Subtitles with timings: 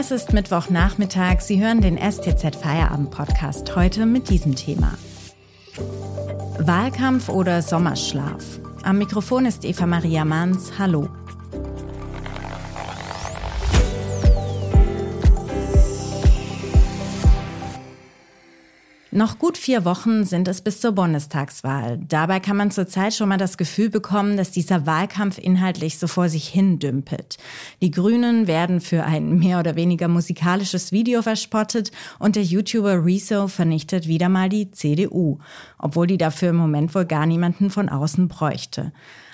[0.00, 1.42] Es ist Mittwochnachmittag.
[1.42, 4.96] Sie hören den STZ Feierabend Podcast heute mit diesem Thema.
[6.58, 8.42] Wahlkampf oder Sommerschlaf?
[8.82, 10.78] Am Mikrofon ist Eva Maria Manns.
[10.78, 11.10] Hallo.
[19.12, 21.98] Noch gut vier Wochen sind es bis zur Bundestagswahl.
[22.06, 26.28] Dabei kann man zurzeit schon mal das Gefühl bekommen, dass dieser Wahlkampf inhaltlich so vor
[26.28, 27.36] sich hin dümpelt.
[27.82, 31.90] Die Grünen werden für ein mehr oder weniger musikalisches Video verspottet
[32.20, 35.38] und der YouTuber Rezo vernichtet wieder mal die CDU,
[35.78, 38.92] obwohl die dafür im Moment wohl gar niemanden von außen bräuchte.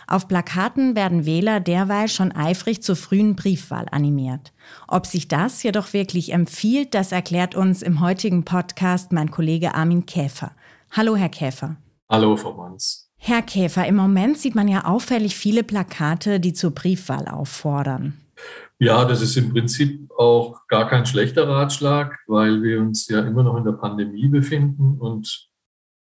[0.08, 4.52] Auf Plakaten werden Wähler derweil schon eifrig zur frühen Briefwahl animiert.
[4.86, 10.06] Ob sich das jedoch wirklich empfiehlt, das erklärt uns im heutigen Podcast mein Kollege Armin
[10.06, 10.52] Käfer.
[10.92, 11.76] Hallo, Herr Käfer.
[12.08, 13.10] Hallo, Frau Manns.
[13.16, 18.14] Herr Käfer, im Moment sieht man ja auffällig viele Plakate, die zur Briefwahl auffordern.
[18.78, 23.42] Ja, das ist im Prinzip auch gar kein schlechter Ratschlag, weil wir uns ja immer
[23.42, 25.48] noch in der Pandemie befinden und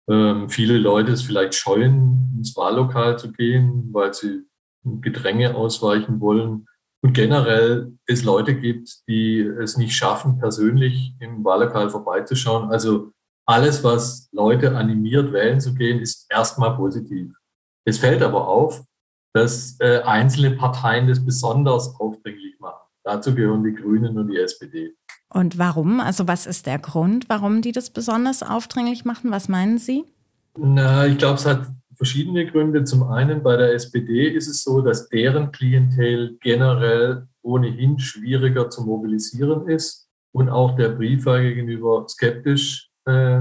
[0.09, 4.43] ähm, viele Leute es vielleicht scheuen, ins Wahllokal zu gehen, weil sie
[4.85, 6.67] Gedränge ausweichen wollen.
[7.01, 12.71] Und generell es Leute gibt, die es nicht schaffen, persönlich im Wahllokal vorbeizuschauen.
[12.71, 13.13] Also
[13.47, 17.33] alles, was Leute animiert, wählen zu gehen, ist erstmal positiv.
[17.87, 18.85] Es fällt aber auf,
[19.35, 22.87] dass äh, einzelne Parteien das besonders aufdringlich machen.
[23.05, 24.95] Dazu gehören die Grünen und die SPD.
[25.31, 26.01] Und warum?
[26.01, 29.31] Also was ist der Grund, warum die das besonders aufdringlich machen?
[29.31, 30.05] Was meinen Sie?
[30.57, 32.85] Na, ich glaube, es hat verschiedene Gründe.
[32.85, 38.85] Zum einen bei der SPD ist es so, dass deren Klientel generell ohnehin schwieriger zu
[38.85, 43.41] mobilisieren ist und auch der Briefwahl gegenüber skeptisch äh,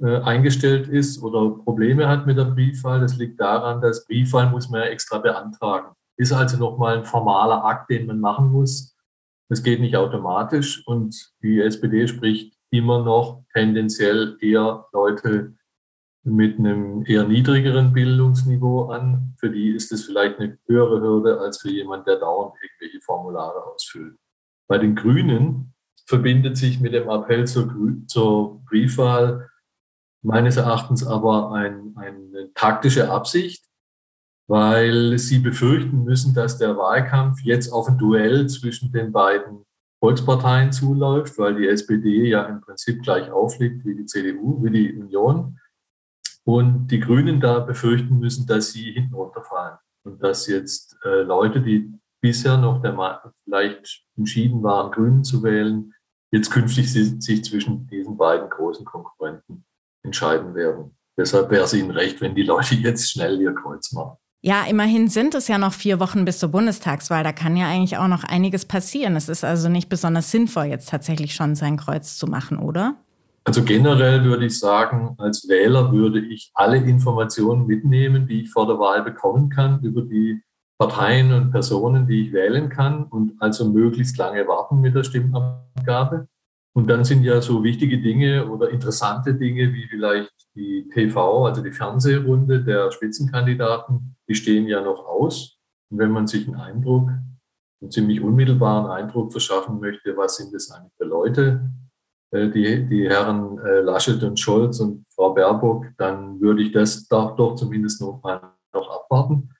[0.00, 3.00] äh, eingestellt ist oder Probleme hat mit der Briefwahl.
[3.00, 5.94] Das liegt daran, dass Briefwahl muss man ja extra beantragen.
[6.16, 8.93] Ist also nochmal ein formaler Akt, den man machen muss.
[9.48, 15.54] Das geht nicht automatisch und die SPD spricht immer noch tendenziell eher Leute
[16.24, 19.34] mit einem eher niedrigeren Bildungsniveau an.
[19.38, 23.62] Für die ist es vielleicht eine höhere Hürde als für jemand, der dauernd irgendwelche Formulare
[23.64, 24.16] ausfüllt.
[24.66, 25.74] Bei den Grünen
[26.06, 27.72] verbindet sich mit dem Appell zur,
[28.06, 29.50] zur Briefwahl
[30.22, 33.66] meines Erachtens aber ein, eine taktische Absicht,
[34.46, 39.64] weil sie befürchten müssen, dass der Wahlkampf jetzt auf ein Duell zwischen den beiden
[40.00, 44.92] Volksparteien zuläuft, weil die SPD ja im Prinzip gleich aufliegt wie die CDU, wie die
[44.92, 45.58] Union.
[46.44, 51.62] Und die Grünen da befürchten müssen, dass sie hinten runterfallen und dass jetzt äh, Leute,
[51.62, 51.90] die
[52.20, 55.94] bisher noch der, vielleicht entschieden waren, Grünen zu wählen,
[56.32, 59.64] jetzt künftig sich zwischen diesen beiden großen Konkurrenten
[60.02, 60.96] entscheiden werden.
[61.16, 64.18] Deshalb wäre es ihnen recht, wenn die Leute jetzt schnell ihr Kreuz machen.
[64.46, 67.24] Ja, immerhin sind es ja noch vier Wochen bis zur Bundestagswahl.
[67.24, 69.16] Da kann ja eigentlich auch noch einiges passieren.
[69.16, 72.96] Es ist also nicht besonders sinnvoll, jetzt tatsächlich schon sein Kreuz zu machen, oder?
[73.44, 78.66] Also generell würde ich sagen, als Wähler würde ich alle Informationen mitnehmen, die ich vor
[78.66, 80.42] der Wahl bekommen kann über die
[80.76, 86.28] Parteien und Personen, die ich wählen kann und also möglichst lange warten mit der Stimmabgabe.
[86.76, 91.62] Und dann sind ja so wichtige Dinge oder interessante Dinge wie vielleicht die TV, also
[91.62, 95.56] die Fernsehrunde der Spitzenkandidaten, die stehen ja noch aus.
[95.90, 97.10] Und wenn man sich einen Eindruck,
[97.80, 101.70] einen ziemlich unmittelbaren Eindruck verschaffen möchte, was sind das eigentlich für Leute,
[102.32, 107.06] äh, die, die Herren äh, Laschet und Scholz und Frau Baerbock, dann würde ich das
[107.06, 109.54] doch, doch zumindest noch mal noch abwarten.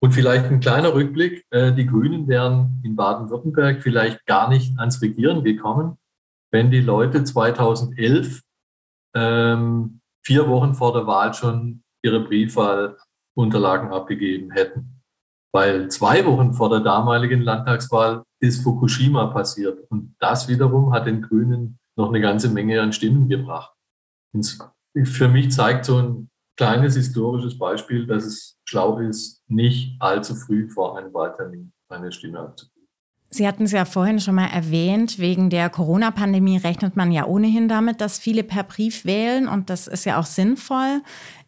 [0.00, 1.44] Und vielleicht ein kleiner Rückblick.
[1.50, 5.96] Äh, die Grünen wären in Baden-Württemberg vielleicht gar nicht ans Regieren gekommen,
[6.52, 8.42] wenn die Leute 2011
[9.14, 12.96] ähm, vier Wochen vor der Wahl schon ihre Briefwahl
[13.34, 15.02] Unterlagen abgegeben hätten.
[15.54, 19.90] Weil zwei Wochen vor der damaligen Landtagswahl ist Fukushima passiert.
[19.90, 23.74] Und das wiederum hat den Grünen noch eine ganze Menge an Stimmen gebracht.
[24.34, 24.58] Und
[25.04, 30.68] für mich zeigt so ein kleines historisches Beispiel, dass es schlau ist, nicht allzu früh
[30.70, 32.81] vor einem Wahltermin eine Stimme abzugeben.
[33.34, 37.66] Sie hatten es ja vorhin schon mal erwähnt, wegen der Corona-Pandemie rechnet man ja ohnehin
[37.66, 41.00] damit, dass viele per Brief wählen und das ist ja auch sinnvoll.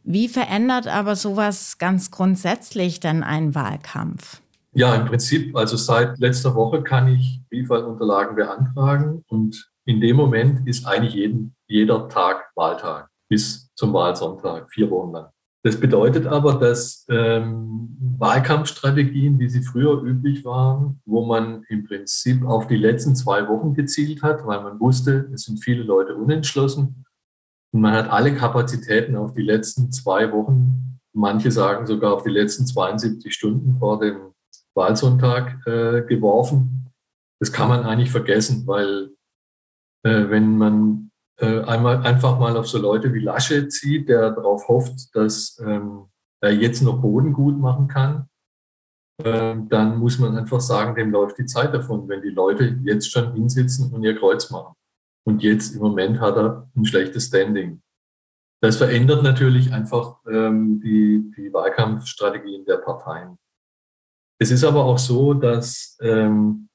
[0.03, 4.41] Wie verändert aber sowas ganz grundsätzlich denn einen Wahlkampf?
[4.73, 10.67] Ja, im Prinzip, also seit letzter Woche kann ich Briefwahlunterlagen beantragen und in dem Moment
[10.67, 15.27] ist eigentlich jeden, jeder Tag Wahltag bis zum Wahlsonntag, vier Wochen lang.
[15.64, 22.44] Das bedeutet aber, dass ähm, Wahlkampfstrategien, wie sie früher üblich waren, wo man im Prinzip
[22.44, 27.06] auf die letzten zwei Wochen gezielt hat, weil man wusste, es sind viele Leute unentschlossen
[27.72, 32.31] und man hat alle Kapazitäten auf die letzten zwei Wochen, manche sagen sogar auf die
[32.31, 34.34] letzten 72 Stunden vor dem
[34.75, 36.90] Wahlsonntag äh, geworfen.
[37.40, 39.12] das kann man eigentlich vergessen, weil
[40.02, 41.04] äh, wenn man
[41.39, 46.07] äh, einmal einfach mal auf so Leute wie Lasche zieht, der darauf hofft, dass ähm,
[46.41, 48.29] er jetzt noch Boden gut machen kann,
[49.23, 53.11] äh, dann muss man einfach sagen, dem läuft die Zeit davon, wenn die Leute jetzt
[53.11, 54.75] schon hinsitzen und ihr Kreuz machen.
[55.27, 57.81] Und jetzt im Moment hat er ein schlechtes Standing.
[58.63, 63.39] Das verändert natürlich einfach ähm, die, die Wahlkampfstrategien der Parteien.
[64.39, 66.69] Es ist aber auch so, dass ähm,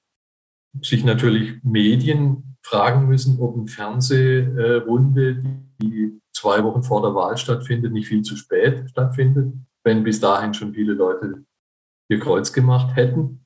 [0.82, 5.44] sich natürlich Medien fragen müssen, ob eine Fernsehrunde,
[5.82, 9.54] die zwei Wochen vor der Wahl stattfindet, nicht viel zu spät stattfindet,
[9.84, 11.46] wenn bis dahin schon viele Leute
[12.10, 13.46] ihr Kreuz gemacht hätten.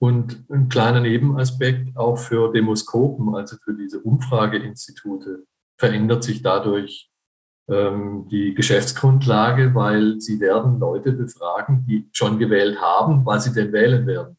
[0.00, 5.44] Und ein kleiner Nebenaspekt auch für Demoskopen, also für diese Umfrageinstitute,
[5.78, 7.10] verändert sich dadurch
[7.68, 13.72] ähm, die Geschäftsgrundlage, weil sie werden Leute befragen, die schon gewählt haben, weil sie denn
[13.72, 14.36] wählen werden.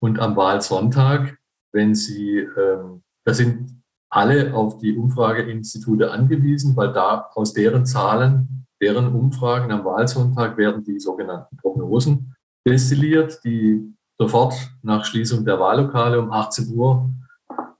[0.00, 1.38] Und am Wahlsonntag,
[1.72, 8.66] wenn sie, ähm, da sind alle auf die Umfrageinstitute angewiesen, weil da aus deren Zahlen,
[8.80, 12.34] deren Umfragen am Wahlsonntag werden die sogenannten Prognosen
[12.66, 17.10] destilliert, die sofort nach Schließung der Wahllokale um 18 Uhr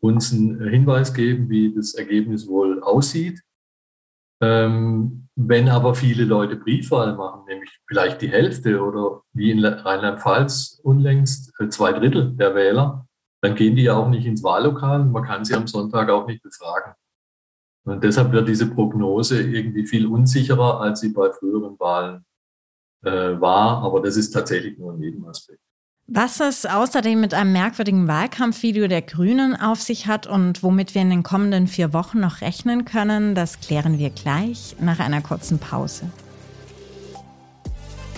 [0.00, 3.41] uns einen Hinweis geben, wie das Ergebnis wohl aussieht.
[4.43, 10.81] Ähm, wenn aber viele Leute Briefwahl machen, nämlich vielleicht die Hälfte oder wie in Rheinland-Pfalz
[10.83, 13.06] unlängst äh, zwei Drittel der Wähler,
[13.43, 16.43] dann gehen die ja auch nicht ins Wahllokal man kann sie am Sonntag auch nicht
[16.43, 16.94] befragen.
[17.85, 22.25] Und deshalb wird diese Prognose irgendwie viel unsicherer, als sie bei früheren Wahlen
[23.03, 23.83] äh, war.
[23.83, 25.59] Aber das ist tatsächlich nur ein Nebenaspekt.
[26.06, 31.03] Was es außerdem mit einem merkwürdigen Wahlkampfvideo der Grünen auf sich hat und womit wir
[31.03, 35.59] in den kommenden vier Wochen noch rechnen können, das klären wir gleich nach einer kurzen
[35.59, 36.11] Pause.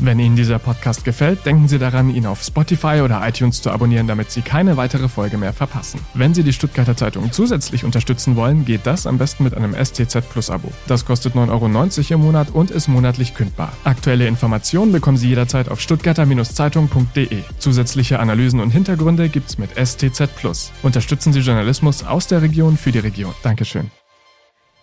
[0.01, 4.07] Wenn Ihnen dieser Podcast gefällt, denken Sie daran, ihn auf Spotify oder iTunes zu abonnieren,
[4.07, 6.01] damit Sie keine weitere Folge mehr verpassen.
[6.15, 10.29] Wenn Sie die Stuttgarter Zeitung zusätzlich unterstützen wollen, geht das am besten mit einem STZ
[10.31, 10.71] Plus Abo.
[10.87, 13.73] Das kostet 9,90 Euro im Monat und ist monatlich kündbar.
[13.85, 17.43] Aktuelle Informationen bekommen Sie jederzeit auf stuttgarter-zeitung.de.
[17.59, 20.73] Zusätzliche Analysen und Hintergründe gibt's mit STZ Plus.
[20.83, 23.35] Unterstützen Sie Journalismus aus der Region für die Region.
[23.43, 23.91] Dankeschön.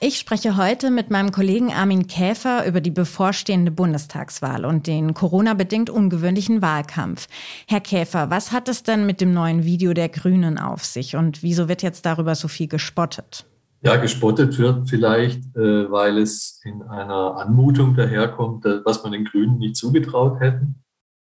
[0.03, 5.91] Ich spreche heute mit meinem Kollegen Armin Käfer über die bevorstehende Bundestagswahl und den Corona-bedingt
[5.91, 7.27] ungewöhnlichen Wahlkampf.
[7.67, 11.43] Herr Käfer, was hat es denn mit dem neuen Video der Grünen auf sich und
[11.43, 13.45] wieso wird jetzt darüber so viel gespottet?
[13.83, 19.59] Ja, gespottet wird vielleicht, äh, weil es in einer Anmutung daherkommt, was man den Grünen
[19.59, 20.83] nicht zugetraut hätten.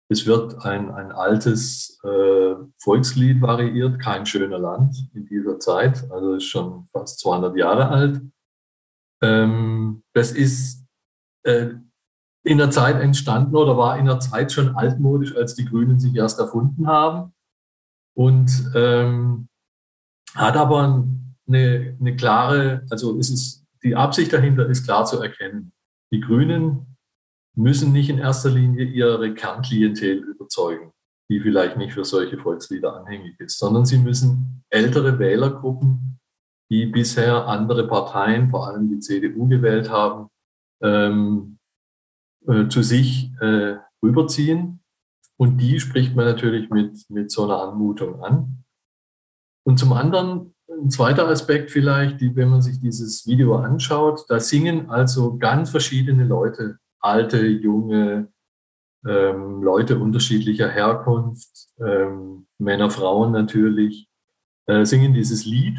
[0.08, 6.34] Es wird ein, ein altes äh, Volkslied variiert, kein schöner Land in dieser Zeit, also
[6.34, 8.20] ist schon fast 200 Jahre alt.
[9.22, 10.86] Ähm, das ist
[11.44, 11.70] äh,
[12.42, 16.14] in der Zeit entstanden oder war in der Zeit schon altmodisch, als die Grünen sich
[16.14, 17.32] erst erfunden haben.
[18.16, 19.48] Und ähm,
[20.34, 21.06] hat aber
[21.46, 25.72] eine, eine klare, also es ist, die Absicht dahinter ist klar zu erkennen.
[26.12, 26.96] Die Grünen
[27.56, 30.92] müssen nicht in erster Linie ihre Kernklientel überzeugen,
[31.30, 36.19] die vielleicht nicht für solche Volkslieder anhängig ist, sondern sie müssen ältere Wählergruppen
[36.70, 40.28] die bisher andere Parteien, vor allem die CDU, gewählt haben,
[40.80, 41.58] ähm,
[42.46, 44.80] äh, zu sich äh, rüberziehen.
[45.36, 48.64] Und die spricht man natürlich mit, mit so einer Anmutung an.
[49.64, 54.38] Und zum anderen, ein zweiter Aspekt vielleicht, die, wenn man sich dieses Video anschaut, da
[54.38, 58.28] singen also ganz verschiedene Leute, alte, junge,
[59.06, 64.08] ähm, Leute unterschiedlicher Herkunft, ähm, Männer, Frauen natürlich,
[64.66, 65.78] äh, singen dieses Lied.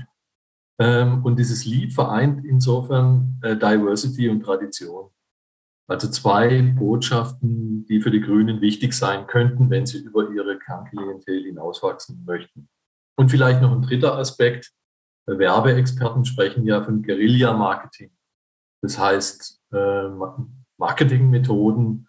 [0.81, 5.11] Ähm, und dieses Lied vereint insofern äh, Diversity und Tradition.
[5.88, 11.43] Also zwei Botschaften, die für die Grünen wichtig sein könnten, wenn sie über ihre Kernklientel
[11.43, 12.67] hinauswachsen möchten.
[13.15, 14.71] Und vielleicht noch ein dritter Aspekt.
[15.27, 18.11] Werbeexperten sprechen ja von Guerilla-Marketing.
[18.81, 20.07] Das heißt, äh,
[20.77, 22.07] Marketingmethoden,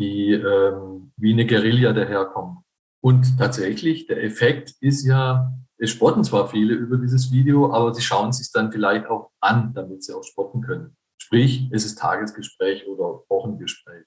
[0.00, 2.64] die ähm, wie eine Guerilla daherkommen.
[3.04, 8.02] Und tatsächlich, der Effekt ist ja, es spotten zwar viele über dieses Video, aber sie
[8.02, 10.96] schauen sich dann vielleicht auch an, damit sie auch spotten können.
[11.18, 14.04] Sprich, es ist Tagesgespräch oder Wochengespräch.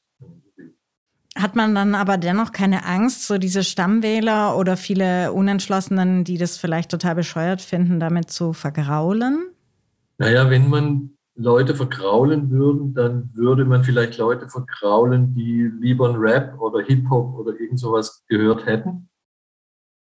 [1.38, 6.58] Hat man dann aber dennoch keine Angst, so diese Stammwähler oder viele Unentschlossenen, die das
[6.58, 9.50] vielleicht total bescheuert finden, damit zu vergraulen?
[10.18, 16.16] Naja, wenn man Leute vergraulen würden, dann würde man vielleicht Leute vergraulen, die lieber ein
[16.16, 19.10] Rap oder Hip-Hop oder irgend sowas gehört hätten.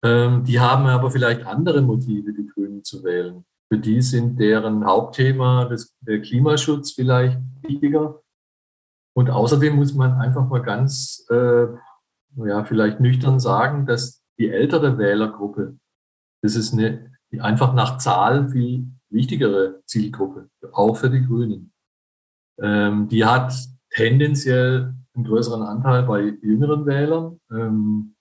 [0.04, 3.44] Ähm, die haben aber vielleicht andere Motive, die Grünen zu wählen.
[3.72, 8.20] Für die sind deren Hauptthema das, der Klimaschutz vielleicht wichtiger.
[9.14, 11.66] Und außerdem muss man einfach mal ganz, äh,
[12.36, 15.78] ja, vielleicht nüchtern sagen, dass die ältere Wählergruppe
[16.42, 21.72] Das ist eine einfach nach Zahl viel wichtigere Zielgruppe, auch für die Grünen.
[22.60, 23.54] Ähm, die hat
[23.90, 27.40] tendenziell einen größeren Anteil bei jüngeren Wählern.
[27.50, 28.14] Ähm,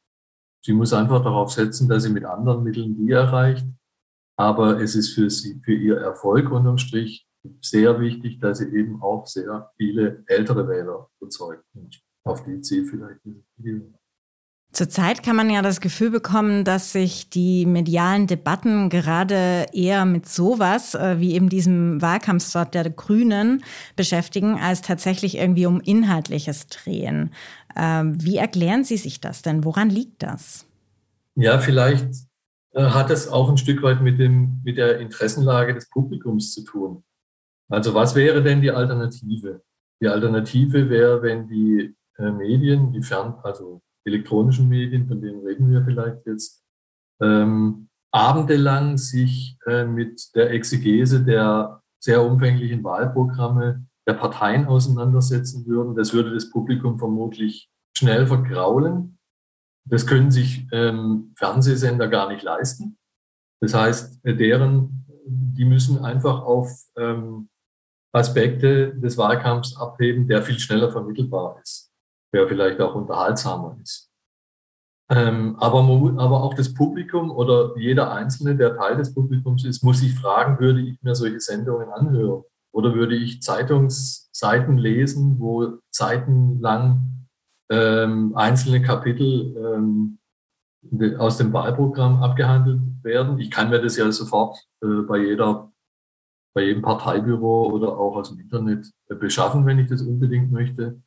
[0.64, 3.66] sie muss einfach darauf setzen, dass sie mit anderen Mitteln die erreicht.
[4.38, 7.28] Aber es ist für sie, für ihr Erfolg unterm Strich
[7.62, 11.66] sehr wichtig, dass sie eben auch sehr viele ältere Wähler überzeugt.
[12.24, 13.20] Auf die zieht vielleicht
[13.58, 13.94] diese.
[14.72, 20.30] Zurzeit kann man ja das Gefühl bekommen, dass sich die medialen Debatten gerade eher mit
[20.30, 23.64] sowas äh, wie eben diesem Wahlkampfstart der Grünen
[23.98, 27.32] beschäftigen, als tatsächlich irgendwie um Inhaltliches drehen.
[27.76, 29.66] Ähm, wie erklären Sie sich das denn?
[29.66, 30.66] Woran liegt das?
[31.36, 32.08] Ja, vielleicht
[32.74, 36.64] äh, hat es auch ein Stück weit mit, dem, mit der Interessenlage des Publikums zu
[36.64, 37.04] tun.
[37.68, 39.64] Also was wäre denn die Alternative?
[40.02, 45.70] Die Alternative wäre, wenn die äh, Medien, die Fern, also elektronischen Medien, von denen reden
[45.72, 46.64] wir vielleicht jetzt,
[47.22, 55.96] ähm, abendelang sich äh, mit der Exegese der sehr umfänglichen Wahlprogramme der Parteien auseinandersetzen würden.
[55.96, 59.20] Das würde das Publikum vermutlich schnell vergraulen.
[59.86, 62.98] Das können sich ähm, Fernsehsender gar nicht leisten.
[63.62, 67.50] Das heißt, äh, deren, die müssen einfach auf ähm,
[68.12, 71.91] Aspekte des Wahlkampfs abheben, der viel schneller vermittelbar ist
[72.34, 74.10] der vielleicht auch unterhaltsamer ist.
[75.10, 79.84] Ähm, aber, man, aber auch das Publikum oder jeder Einzelne, der Teil des Publikums ist,
[79.84, 82.44] muss sich fragen, würde ich mir solche Sendungen anhören?
[82.74, 87.28] Oder würde ich Zeitungsseiten lesen, wo seitenlang
[87.70, 90.20] ähm, einzelne Kapitel ähm,
[91.20, 93.38] aus dem Wahlprogramm abgehandelt werden?
[93.40, 95.72] Ich kann mir das ja sofort äh, bei jeder
[96.54, 101.02] bei jedem Parteibüro oder auch aus dem Internet äh, beschaffen, wenn ich das unbedingt möchte.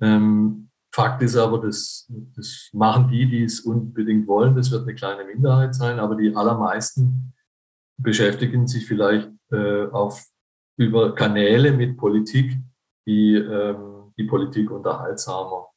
[0.00, 4.56] Ähm, Fakt ist aber, das, das machen die, die es unbedingt wollen.
[4.56, 7.32] Das wird eine kleine Minderheit sein, aber die allermeisten
[7.96, 10.24] beschäftigen sich vielleicht äh, auf,
[10.76, 12.56] über Kanäle mit Politik,
[13.06, 13.90] die ähm,
[14.20, 15.68] die Politik unterhaltsamer,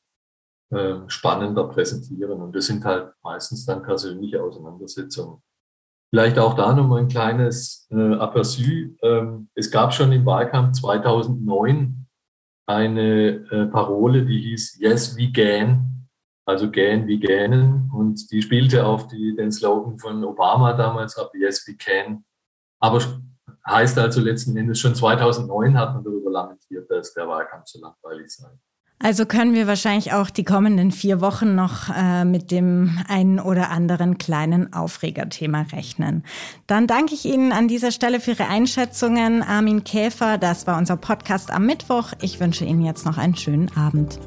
[0.72, 2.42] äh, spannender präsentieren.
[2.42, 5.42] Und das sind halt meistens dann persönliche Auseinandersetzungen.
[6.10, 8.96] Vielleicht auch da nochmal ein kleines äh, Aperçu.
[9.02, 12.03] Ähm, es gab schon im Wahlkampf 2009
[12.66, 16.08] eine äh, Parole, die hieß Yes, we can,
[16.46, 17.90] also gähn wie gähnen.
[17.94, 22.24] Und die spielte auf die, den Slogan von Obama damals ab, Yes, we can.
[22.80, 23.02] Aber
[23.66, 28.30] heißt also letzten Endes schon 2009 hat man darüber lamentiert, dass der Wahlkampf so langweilig
[28.30, 28.50] sei.
[29.04, 33.70] Also können wir wahrscheinlich auch die kommenden vier Wochen noch äh, mit dem einen oder
[33.70, 36.24] anderen kleinen Aufregerthema rechnen.
[36.68, 39.44] Dann danke ich Ihnen an dieser Stelle für Ihre Einschätzungen.
[39.44, 42.14] Armin Käfer, das war unser Podcast am Mittwoch.
[42.22, 44.20] Ich wünsche Ihnen jetzt noch einen schönen Abend.